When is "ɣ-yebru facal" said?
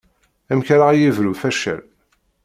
0.91-1.81